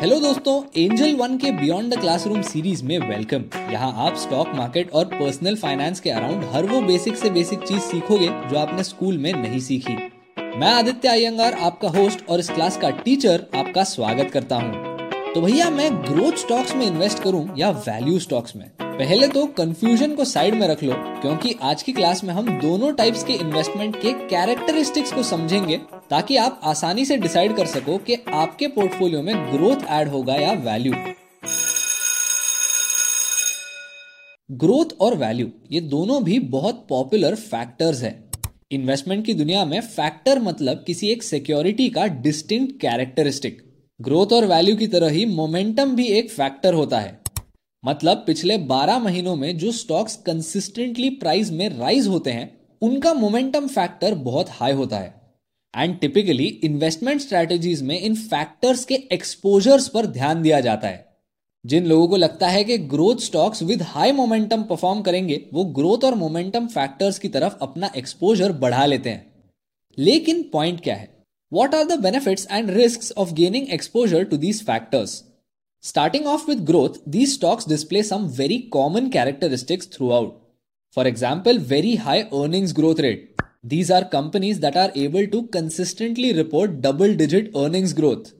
[0.00, 4.90] Hello दोस्तों Angel one के beyond the classroom series में वेलकम यहाँ आप स्टॉक मार्केट
[4.90, 9.18] और पर्सनल फाइनेंस के अराउंड हर वो बेसिक से बेसिक चीज़ सीखोगे जो आपने स्कूल
[9.18, 9.94] में नहीं सीखी।
[10.58, 15.40] मैं आदित्य अयंगार आपका होस्ट और इस क्लास का टीचर आपका स्वागत करता हूँ। तो
[15.40, 18.70] भैया, मैं ग्रोथ स्टॉक्स में इन्वेस्ट करूँ या वैल्यू स्टॉक्स में?
[19.00, 22.92] पहले तो कंफ्यूजन को साइड में रख लो, क्योंकि आज की क्लास में हम दोनों
[22.94, 25.76] टाइप्स के इन्वेस्टमेंट के कैरेक्टरिस्टिक्स को समझेंगे,
[26.10, 30.52] ताकि आप आसानी से डिसाइड कर सको कि आपके पोर्टफोलियो में ग्रोथ ऐड होगा या
[30.64, 30.92] वैल्यू
[34.50, 38.14] ग्रोथ और वैल्यू ये दोनों भी बहुत पॉपुलर फैक्टर्स हैं।
[38.70, 43.62] इन्वेस्टमेंट की दुनिया में फैक्टर मतलब किसी एक सिक्योरिटी का डिस्टिंक्ट कैरेक्टरिस्टिक
[44.00, 47.19] ग्रोथ और वैल्यू की तरह ही मोमेंटम भी एक फैक्टर होता है।
[47.84, 53.66] मतलब पिछले 12 महीनों में जो स्टॉक्स कंसिस्टेंटली प्राइस में राइज होते हैं, उनका मोमेंटम
[53.66, 55.20] फैक्टर बहुत हाई होता है।
[55.76, 61.06] एंड टिपिकली इन्वेस्टमेंट स्ट्रेटेजीज में इन फैक्टर्स के एक्सपोजर्स पर ध्यान दिया जाता है।
[61.66, 66.04] जिन लोगों को लगता है कि growth stocks with high momentum perform करेंगे, वो ग्रोथ
[66.04, 69.32] और मोमेंटम फैक्टर्स की तरफ़ अपना एक्सपोजर बढ़ा लेते हैं।
[69.98, 71.22] लेकिन पॉइंट क्या है?
[71.52, 75.29] What are the benefits and risk of gaining exposure to these factors
[75.81, 80.41] Starting off with growth, these stocks display some very common characteristics throughout.
[80.91, 83.39] For example, very high earnings growth rate.
[83.63, 88.33] These are companies that are able to consistently report double digit earnings growth.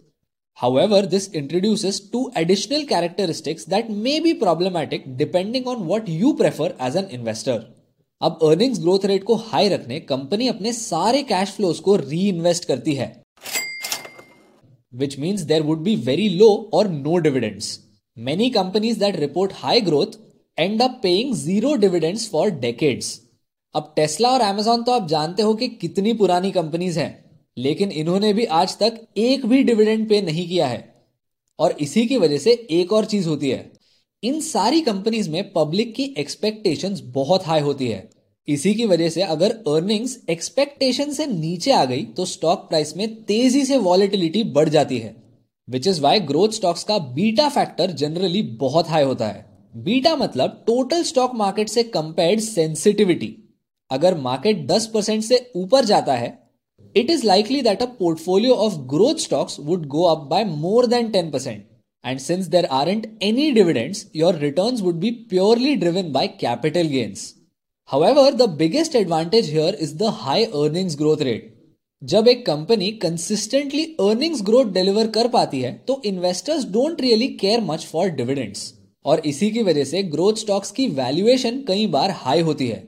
[0.54, 6.74] However, this introduces two additional characteristics that may be problematic depending on what you prefer
[6.80, 7.64] as an investor.
[8.22, 12.66] अब earnings growth rate को high रखने company अपने सारे cash flows को री invest
[12.66, 13.19] करती है
[14.93, 17.81] which means there would be very low or no dividends.
[18.17, 20.17] Many companies that report high growth
[20.59, 23.19] end up paying zero dividends for decades.
[23.75, 27.11] अब Tesla और एमेजॉन तो आप जानते हो कि कितनी पुरानी कंपनीज़ हैं
[27.57, 30.83] लेकिन इन्होंने भी आज तक एक भी डिविडेंड पे नहीं किया है
[31.59, 33.71] और इसी की वजह से एक और चीज़ होती है
[34.23, 38.09] इन सारी कंपनीज़ में पब्लिक की एक्सपेक्टेशंस बहुत हाई होती है
[38.51, 43.23] इसी की वजह से अगर अर्निंग्स एक्सपेक्टेशन से नीचे आ गई तो स्टॉक प्राइस में
[43.25, 45.15] तेज़ी से वॉलिटिलिटी बढ़ जाती है
[45.69, 49.45] which is why growth stocks का बीटा फैक्टर जनरली बहुत हाई होता है।
[49.75, 53.35] बीटा मतलब टोटल स्टॉक मार्केट से कंपेयर्ड सेंसिटिविटी
[53.91, 56.39] अगर मार्केट 10 परसेंट से ऊपर जाता है
[56.97, 61.11] it is likely that a portfolio of growth stocks would go up by more than
[61.13, 61.65] 10 percent
[62.05, 67.35] and since there are any dividends your returns would be purely driven by capital gains
[67.91, 71.47] However, the biggest advantage here is the high earnings growth rate.
[72.03, 77.61] जब एक company consistently earnings growth deliver कर पाती है तो investors don't really care
[77.61, 78.63] much for dividends
[79.05, 82.83] और इसी की वजह से ग्रोथ स्टॉक्स की वैल्यूएशन कई बार हाई होती है।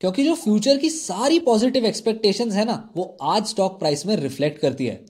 [0.00, 4.60] क्योंकि जो फ्यूचर की सारी पॉजिटिव एक्सपेक्टेशंस है ना वो आज स्टॉक प्राइस में रिफ्लेक्ट
[4.62, 5.00] करती है।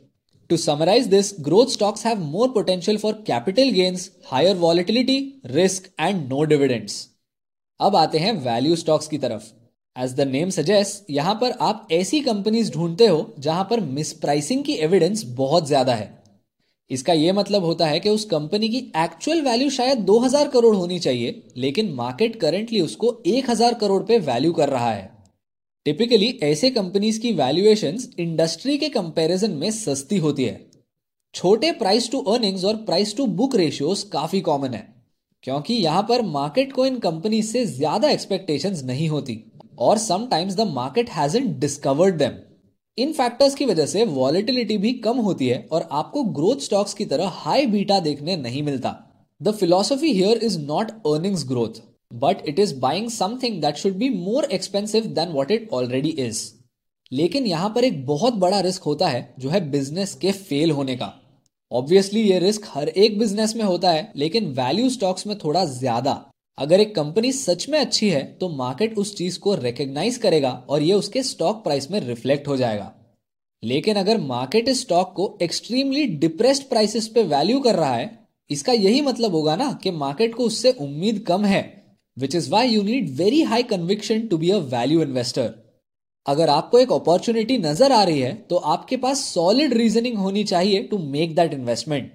[0.50, 5.18] To summarise this growth stocks have more potential for capital gains higher volatility
[5.54, 7.06] risk and no dividends
[7.80, 9.42] अब आते हैं वैल्यू स्टॉक्स की तरफ़.
[9.96, 14.72] एज द नेम सजेस्ट यहाँ पर आप ऐसी कंपनीज़ ढूंढते हो जहाँ पर मिसप्राइसिंग की
[14.78, 16.18] एविडेंस बहुत ज़्यादा है.
[16.90, 20.98] इसका यह मतलब होता है कि उस कंपनी की एक्चुअल वैल्यू शायद 2000 करोड़ होनी
[20.98, 25.10] चाहिए, लेकिन मार्केट करेंटली उसको 1000 करोड़ पे वैल्यू कर रहा है.
[25.86, 30.60] टिपिकली ऐसे कंपनीज़ की वैल्यूएशन इंडस्ट्री के कंपैरिजन में सस्ती होती है.
[31.34, 34.99] छोटे प्राइस टू अर्निंग्स और प्राइस टू बुक रेशियोज काफ़ी कॉमन है.
[35.44, 39.42] क्योंकि यहाँ पर मार्केट को इन कंपनी से ज़्यादा एक्सपेक्टेशंस नहीं होती
[39.78, 42.32] और sometimes the market hasn't discovered them
[42.98, 47.04] in factors की वजह से वॉलिटिलिटी भी कम होती है और आपको ग्रोथ स्टॉक्स की
[47.04, 48.94] तरह हाई बीटा देखने नहीं मिलता.
[49.40, 51.82] The philosophy here is not earnings growth
[52.14, 56.42] but it is buying something that should be more expensive than what it already is
[57.12, 60.96] लेकिन यहाँ पर एक बहुत बड़ा रिस्क होता है, जो है बिज़नेस के फेल होने
[60.96, 61.12] का.
[61.72, 66.12] ऑब्वियसली ये रिस्क हर एक बिज़नेस में होता है, लेकिन वैल्यू स्टॉक्स में थोड़ा ज़्यादा।
[66.58, 70.82] अगर एक कंपनी सच में अच्छी है तो मार्केट उस चीज़ को रिकग्नाइज करेगा और
[70.82, 72.92] ये उसके स्टॉक प्राइस में रिफ्लेक्ट हो जाएगा।
[73.62, 78.18] लेकिन अगर मार्केट इस स्टॉक को एक्सट्रीमली डिप्रेस्ड प्राइसेस पे वैल्यू कर रहा है,
[78.50, 81.62] इसका यही मतलब होगा ना कि मार्केट को उससे उम्मीद कम है
[82.16, 85.52] which is why you need very high conviction to be a value investor
[86.30, 90.82] अगर आपको एक अपॉर्चुनिटी नज़र आ रही है तो आपके पास सॉलिड रीजनिंग होनी चाहिए
[90.82, 92.10] to make that investment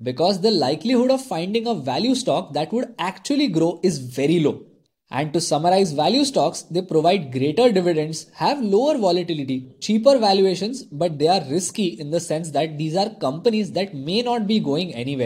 [0.00, 4.52] because the likelihood of finding a value stock that would actually grow is very low
[5.12, 11.12] and to summarise value stocks they provide greater dividends have lower volatility cheaper valuation but
[11.12, 14.92] they are risky in the sense that these are companies that may not be going
[14.94, 15.16] any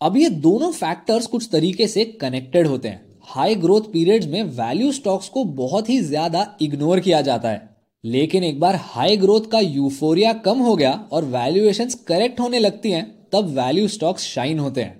[0.00, 4.90] अब ये दोनों factors कुछ तरीके से connected होते हैं। High growth periods में value
[4.92, 7.60] stocks को बहुत ही ज़्यादा इग्नोर किया जाता है।
[8.04, 12.90] लेकिन एक बार हाई ग्रोथ का यूफोरिया कम हो गया और वैल्यूएशन करेक्ट होने लगती
[12.90, 14.96] हैं, तब वैल्यू स्टॉक्स शाइन होते हैं।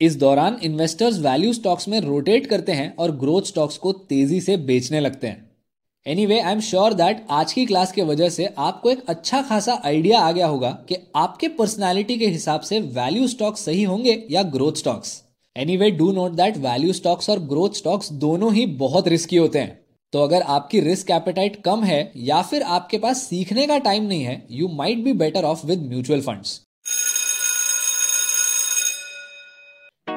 [0.00, 4.56] इस दौरान इन्वेस्टर्स वैल्यू स्टॉक्स में रोटेट करते हैं और ग्रोथ स्टॉक्स को तेज़ी से
[4.64, 5.48] बेचने लगते हैं।
[6.26, 9.80] Anyway I am sure that आज की क्लास के वजह से आपको एक अच्छा खासा
[9.84, 14.42] आइडिया आ गया होगा कि आपके पर्सनैलिटी के हिसाब से वैल्यू स्टॉक्स सही होंगे या
[14.50, 15.20] growth stocks
[15.76, 19.78] anyway do note that value stocks और ग्रोथ स्टॉक्स दोनों ही बहुत रिस्की होते हैं।
[20.12, 24.22] तो अगर आपकी रिस्क एपेटाइट कम है या फिर आपके पास सीखने का टाइम नहीं
[24.22, 26.60] है you might be better off with mutual funds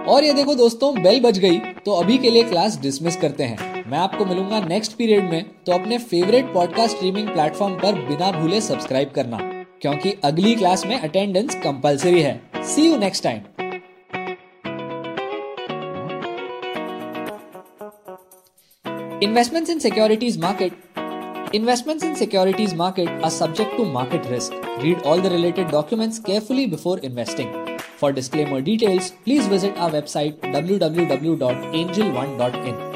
[0.07, 3.83] और ये देखो दोस्तों बेल बज गई तो अभी के लिए क्लास डिसमिस करते हैं।
[3.85, 8.61] मैं आपको मिलूँगा नेक्स्ट पीरियड में तो अपने फेवरेट पॉडकास्ट स्ट्रीमिंग प्लेटफॉर्म पर बिना भूले
[8.61, 9.39] सब्सक्राइब करना,
[9.81, 13.41] क्योंकि अगली क्लास में अटेंडेंस कंपलसरी है। See you next time
[19.23, 20.73] Investments in securities market.
[21.53, 24.51] Investments in securities market are subject to market risk.
[24.81, 27.79] Read all the related documents carefully before investing.
[28.01, 32.92] For disclaimer details, please visit our website www.angel1.in.